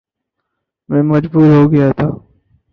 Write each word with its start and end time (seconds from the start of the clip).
میں 0.89 1.03
مجبور 1.11 1.47
ہو 1.55 1.71
گیا 1.71 1.87
تھا 1.97 2.07